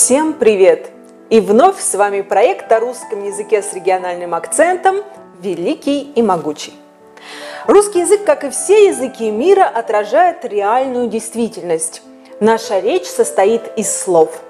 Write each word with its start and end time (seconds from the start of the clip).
Всем 0.00 0.34
привет! 0.34 0.92
И 1.28 1.40
вновь 1.40 1.80
с 1.80 1.92
вами 1.96 2.20
проект 2.20 2.70
о 2.70 2.78
русском 2.78 3.24
языке 3.24 3.64
с 3.64 3.74
региональным 3.74 4.32
акцентом 4.32 4.98
«Великий 5.40 6.02
и 6.02 6.22
могучий». 6.22 6.72
Русский 7.66 7.98
язык, 8.02 8.24
как 8.24 8.44
и 8.44 8.50
все 8.50 8.86
языки 8.86 9.28
мира, 9.28 9.64
отражает 9.64 10.44
реальную 10.44 11.08
действительность. 11.08 12.02
Наша 12.38 12.78
речь 12.78 13.06
состоит 13.06 13.62
из 13.76 13.92
слов. 13.92 14.40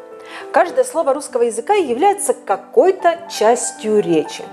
Каждое 0.53 0.85
слово 0.85 1.15
русского 1.15 1.45
языка 1.45 1.73
является 1.73 2.35
какой-то 2.35 3.19
частью 3.31 4.01
речи. 4.01 4.45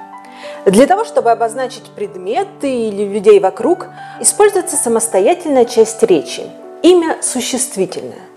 Для 0.66 0.88
того, 0.88 1.04
чтобы 1.04 1.30
обозначить 1.30 1.92
предметы 1.94 2.74
или 2.74 3.04
людей 3.04 3.42
вокруг, 3.42 3.88
используется 4.22 4.78
самостоятельная 4.78 5.66
часть 5.66 6.02
речи– 6.04 6.50
имя 6.84 7.18
существительное. 7.22 8.35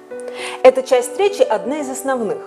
Эта 0.63 0.83
часть 0.83 1.19
речи 1.19 1.43
одна 1.43 1.81
из 1.81 1.89
основных. 1.89 2.39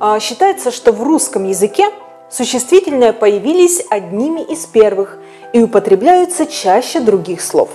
А, 0.00 0.18
считается, 0.20 0.70
что 0.70 0.92
в 0.92 1.02
русском 1.02 1.44
языке 1.44 1.90
существительные 2.30 3.12
появились 3.12 3.84
одними 3.90 4.40
из 4.40 4.66
первых 4.66 5.18
и 5.52 5.62
употребляются 5.62 6.46
чаще 6.46 7.00
других 7.00 7.40
слов. 7.40 7.70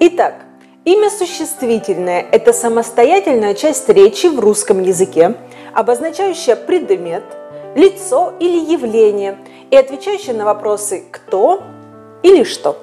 Итак, 0.00 0.34
имя 0.84 1.10
существительное– 1.10 2.26
это 2.32 2.52
самостоятельная 2.52 3.54
часть 3.54 3.88
речи 3.88 4.26
в 4.26 4.38
русском 4.40 4.82
языке, 4.82 5.34
обозначающая 5.72 6.56
предмет, 6.56 7.24
лицо 7.74 8.32
или 8.38 8.58
явление 8.72 9.38
и 9.70 9.76
отвечающая 9.76 10.34
на 10.34 10.44
вопросы 10.44 11.04
«кто» 11.10 11.62
или 12.22 12.44
«что». 12.44 12.76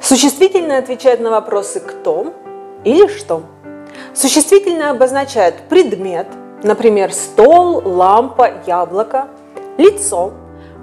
Существительное 0.00 0.78
отвечает 0.78 1.20
на 1.20 1.30
вопросы 1.30 1.80
«кто» 1.80 2.32
или 2.84 3.06
«что». 3.08 3.42
Существительное 4.14 4.90
обозначает 4.90 5.54
предмет, 5.68 6.26
например, 6.62 7.12
стол, 7.12 7.80
лампа, 7.84 8.50
яблоко, 8.66 9.28
лицо, 9.78 10.32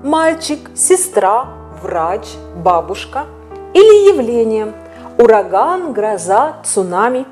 мальчик, 0.04 0.60
сестра, 0.76 1.48
врач, 1.82 2.26
бабушка 2.56 3.26
или 3.74 4.10
явление– 4.10 4.74
ураган, 5.18 5.94
гроза, 5.94 6.58
цунами. 6.64 7.26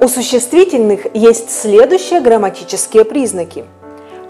У 0.00 0.08
существительных 0.08 1.14
есть 1.14 1.50
следующие 1.50 2.20
грамматические 2.20 3.04
признаки. 3.04 3.64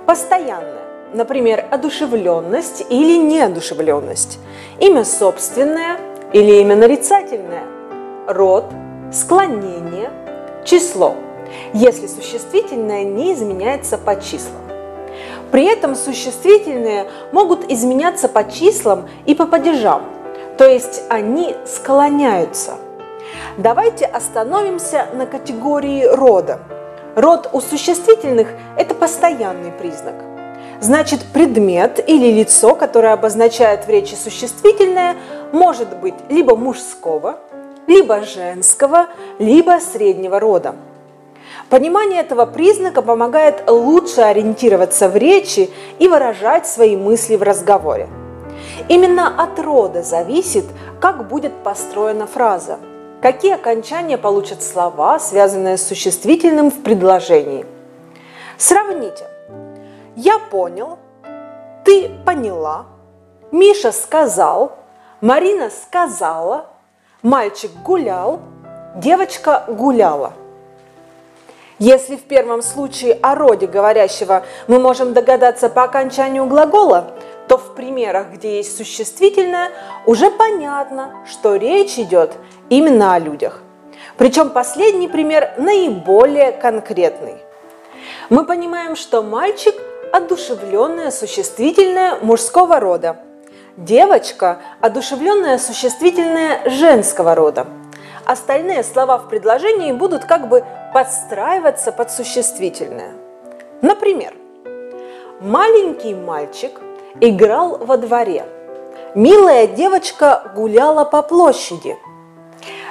Постоянное, 0.06 0.84
например, 1.12 1.66
одушевленность 1.70 2.84
или 2.88 3.18
неодушевленность, 3.18 4.38
имя 4.80 5.04
собственное 5.04 5.98
или 6.32 6.60
имя 6.60 6.76
нарицательное, 6.76 7.64
род, 8.26 8.64
склонение– 9.12 10.10
число, 10.68 11.14
если 11.72 12.06
существительное 12.06 13.04
не 13.04 13.32
изменяется 13.32 13.96
по 13.96 14.20
числам. 14.20 14.62
При 15.50 15.64
этом 15.64 15.94
существительные 15.94 17.06
могут 17.32 17.70
изменяться 17.70 18.28
по 18.28 18.44
числам 18.50 19.08
и 19.24 19.34
по 19.34 19.46
падежам, 19.46 20.02
то 20.58 20.68
есть 20.68 21.02
они 21.08 21.56
склоняются. 21.66 22.74
Давайте 23.56 24.04
остановимся 24.04 25.06
на 25.14 25.26
категории 25.26 26.04
рода. 26.04 26.60
Род 27.16 27.48
у 27.52 27.60
существительных– 27.60 28.48
это 28.76 28.94
постоянный 28.94 29.72
признак. 29.72 30.14
Значит, 30.80 31.24
предмет 31.32 31.98
или 32.06 32.30
лицо, 32.30 32.74
которое 32.74 33.14
обозначает 33.14 33.86
в 33.86 33.88
речи 33.88 34.14
существительное, 34.14 35.16
может 35.50 35.96
быть 35.96 36.14
либо 36.28 36.54
мужского, 36.54 37.38
либо 37.88 38.22
женского, 38.22 39.08
либо 39.38 39.80
среднего 39.80 40.38
рода. 40.38 40.76
Понимание 41.70 42.20
этого 42.20 42.46
признака 42.46 43.02
помогает 43.02 43.68
лучше 43.68 44.20
ориентироваться 44.20 45.08
в 45.08 45.16
речи 45.16 45.70
и 45.98 46.06
выражать 46.06 46.66
свои 46.66 46.96
мысли 46.96 47.36
в 47.36 47.42
разговоре. 47.42 48.08
Именно 48.88 49.42
от 49.42 49.58
рода 49.58 50.02
зависит, 50.02 50.64
как 51.00 51.28
будет 51.28 51.52
построена 51.64 52.26
фраза, 52.26 52.78
какие 53.20 53.54
окончания 53.54 54.18
получат 54.18 54.62
слова, 54.62 55.18
связанные 55.18 55.76
с 55.76 55.86
существительным 55.86 56.70
в 56.70 56.82
предложении. 56.82 57.66
Сравните. 58.56 59.26
Я 60.14 60.38
понял, 60.38 60.98
ты 61.84 62.10
поняла, 62.24 62.86
Миша 63.50 63.92
сказал, 63.92 64.76
Марина 65.20 65.70
сказала– 65.70 66.66
Мальчик 67.22 67.72
гулял, 67.84 68.38
девочка 68.94 69.64
гуляла. 69.66 70.34
Если 71.80 72.14
в 72.14 72.22
первом 72.22 72.62
случае 72.62 73.18
о 73.20 73.34
роде 73.34 73.66
говорящего 73.66 74.44
мы 74.68 74.78
можем 74.78 75.14
догадаться 75.14 75.68
по 75.68 75.82
окончанию 75.82 76.46
глагола, 76.46 77.10
то 77.48 77.58
в 77.58 77.74
примерах, 77.74 78.28
где 78.34 78.58
есть 78.58 78.76
существительное, 78.76 79.72
уже 80.06 80.30
понятно, 80.30 81.12
что 81.28 81.56
речь 81.56 81.98
идет 81.98 82.36
именно 82.68 83.14
о 83.14 83.18
людях. 83.18 83.62
Причем 84.16 84.50
последний 84.50 85.08
пример 85.08 85.54
наиболее 85.58 86.52
конкретный. 86.52 87.38
Мы 88.30 88.44
понимаем, 88.44 88.94
что 88.94 89.22
мальчик– 89.22 89.74
одушевленное 90.12 91.10
существительное 91.10 92.18
мужского 92.22 92.78
рода– 92.78 93.16
Девочка– 93.78 94.58
одушевленное 94.80 95.56
существительное 95.56 96.68
женского 96.68 97.36
рода. 97.36 97.68
Остальные 98.24 98.82
слова 98.82 99.18
в 99.18 99.28
предложении 99.28 99.92
будут 99.92 100.24
как 100.24 100.48
бы 100.48 100.64
подстраиваться 100.92 101.92
под 101.92 102.10
существительное. 102.10 103.12
Например, 103.80 104.34
маленький 105.40 106.16
мальчик 106.16 106.80
играл 107.20 107.78
во 107.78 107.98
дворе. 107.98 108.46
Милая 109.14 109.68
девочка 109.68 110.50
гуляла 110.56 111.04
по 111.04 111.22
площади. 111.22 111.96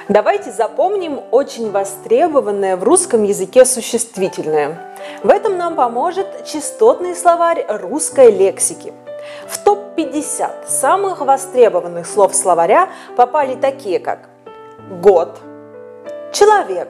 Давайте 0.08 0.50
запомним 0.52 1.20
очень 1.32 1.70
востребованное 1.70 2.78
в 2.78 2.82
русском 2.82 3.24
языке 3.24 3.66
существительное. 3.66 4.96
В 5.22 5.28
этом 5.28 5.58
нам 5.58 5.76
поможет 5.76 6.46
частотный 6.46 7.14
словарь 7.14 7.66
русской 7.68 8.30
лексики– 8.30 8.94
в 9.46 9.58
топ-50 9.58 10.68
самых 10.68 11.20
востребованных 11.20 12.06
слов 12.06 12.34
словаря 12.34 12.88
попали 13.16 13.54
такие, 13.54 13.98
как 13.98 14.28
год, 15.02 15.38
человек, 16.32 16.88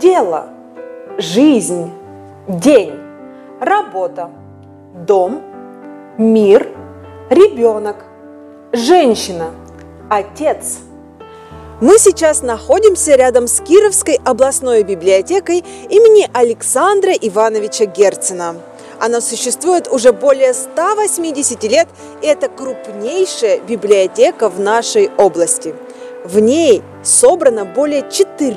дело, 0.00 0.48
жизнь, 1.18 1.90
день, 2.48 2.98
работа, 3.60 4.30
дом, 4.94 5.42
мир, 6.18 6.68
ребенок, 7.30 7.96
женщина, 8.72 9.50
отец. 10.08 10.78
Мы 11.80 11.98
сейчас 11.98 12.42
находимся 12.42 13.14
рядом 13.14 13.46
с 13.46 13.60
Кировской 13.60 14.20
областной 14.24 14.82
библиотекой 14.82 15.64
имени 15.88 16.28
Александра 16.34 17.12
Ивановича 17.12 17.86
Герцена– 17.86 18.56
она 19.00 19.22
существует 19.22 19.88
уже 19.88 20.12
более 20.12 20.52
180 20.52 21.64
лет, 21.64 21.88
и 22.20 22.26
это 22.26 22.48
крупнейшая 22.48 23.58
библиотека 23.60 24.50
в 24.50 24.60
нашей 24.60 25.10
области. 25.16 25.74
В 26.24 26.38
ней 26.38 26.82
собрано 27.02 27.64
более 27.64 28.04
4 28.10 28.54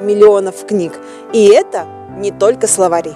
миллионов 0.00 0.66
книг, 0.66 0.94
и 1.34 1.44
это 1.44 1.86
не 2.16 2.30
только 2.32 2.66
словари. 2.66 3.12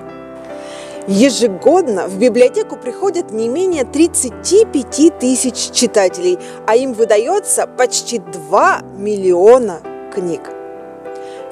Ежегодно 1.06 2.09
в 2.09 2.19
библиотеку 2.19 2.76
приходят 2.76 3.31
не 3.31 3.48
менее 3.48 3.84
35 3.84 5.19
тысяч 5.19 5.70
читателей, 5.70 6.38
а 6.66 6.76
им 6.76 6.93
выдается 6.93 7.66
почти 7.66 8.19
2 8.19 8.82
миллиона 8.98 9.81
книг. 10.12 10.43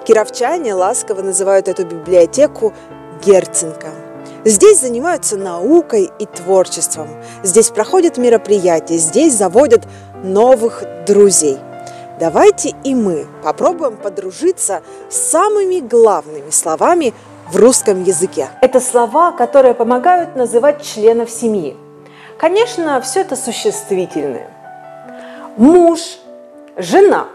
Кировчане 0.05 0.75
ласково 0.75 1.23
называют 1.23 1.69
эту 1.69 1.87
библиотеку 1.87 2.75
Герценко– 3.25 3.89
Здесь 4.45 4.81
занимаются 4.81 5.37
наукой 5.39 6.11
и 6.19 6.27
творчеством. 6.27 7.09
Здесь 7.43 7.71
проходят 7.71 8.19
мероприятия, 8.19 8.99
здесь 8.99 9.33
заводят 9.35 9.87
новых 10.23 10.85
друзей. 11.07 11.59
Давайте 12.21 12.75
и 12.85 12.95
мы 12.95 13.27
попробуем 13.43 13.97
подружиться 13.97 14.83
с 15.09 15.17
самыми 15.17 15.81
главными 15.81 16.51
словами 16.51 17.15
в 17.51 17.57
русском 17.57 18.03
языке. 18.05 18.49
Это 18.61 18.81
слова, 18.81 19.33
которые 19.33 19.75
помогают 19.75 20.37
называть 20.37 20.83
членов 20.83 21.31
семьи. 21.31 21.77
Конечно, 22.39 23.01
все 23.01 23.21
это 23.23 23.37
существительные. 23.37 24.51
Муж, 25.57 26.01
жена, 26.77 27.29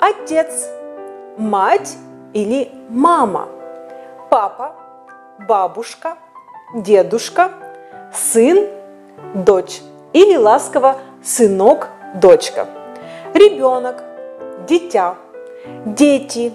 отец, 0.00 0.68
мать 1.36 1.96
или 2.32 2.72
мама, 2.88 3.48
папа, 4.30 4.74
бабушка, 5.38 6.16
дедушка, 6.74 7.50
сын, 8.12 8.66
дочь 9.34 9.80
или 10.12 10.36
ласково 10.36 10.96
сынок, 11.22 11.88
дочка. 12.14 12.66
Ребенок, 13.34 14.02
дитя, 14.66 15.16
дети, 15.84 16.52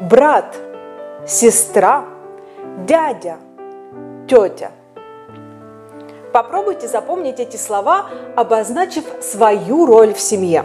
брат, 0.00 0.56
сестра, 1.26 2.04
дядя, 2.86 3.36
тетя. 4.28 4.70
Попробуйте 6.32 6.88
запомнить 6.88 7.40
эти 7.40 7.58
слова, 7.58 8.06
обозначив 8.36 9.04
свою 9.20 9.84
роль 9.84 10.14
в 10.14 10.20
семье. 10.20 10.64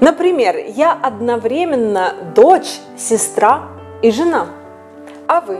Например, 0.00 0.56
я 0.56 0.96
одновременно 1.02 2.14
дочь, 2.36 2.78
сестра 2.96 3.62
и 4.00 4.12
жена. 4.12 4.46
А 5.26 5.40
вы? 5.40 5.58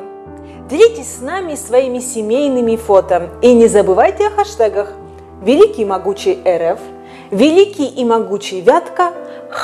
Делитесь 0.68 1.16
с 1.16 1.20
нами 1.22 1.54
своими 1.54 1.98
семейными 1.98 2.76
фото 2.76 3.30
и 3.40 3.54
не 3.54 3.68
забывайте 3.68 4.26
о 4.26 4.30
хэштегах 4.30 4.92
«Великий 5.40 5.86
могучий 5.86 6.38
РФ», 6.46 6.78
«Великий 7.30 7.86
и 7.86 8.04
могучий 8.04 8.60
Вятка», 8.60 9.12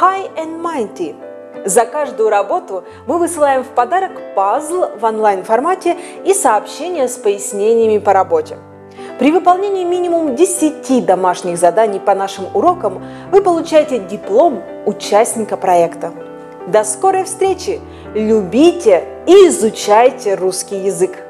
«High 0.00 0.30
and 0.34 0.62
Mighty». 0.62 1.14
За 1.66 1.84
каждую 1.84 2.30
работу 2.30 2.84
мы 3.06 3.18
высылаем 3.18 3.64
в 3.64 3.68
подарок 3.68 4.12
пазл 4.34 4.84
в 4.98 5.04
онлайн-формате 5.04 5.98
и 6.24 6.32
сообщения 6.32 7.06
с 7.06 7.16
пояснениями 7.16 7.98
по 7.98 8.14
работе. 8.14 8.56
При 9.18 9.30
выполнении 9.30 9.84
минимум 9.84 10.34
10 10.34 11.04
домашних 11.04 11.58
заданий 11.58 12.00
по 12.00 12.14
нашим 12.14 12.46
урокам 12.54 13.04
вы 13.30 13.42
получаете 13.42 13.98
диплом 13.98 14.62
участника 14.86 15.58
проекта. 15.58 16.12
До 16.66 16.84
скорой 16.84 17.24
встречи! 17.24 17.80
Любите 18.14 19.04
и 19.26 19.48
изучайте 19.48 20.34
русский 20.34 20.78
язык! 20.78 21.23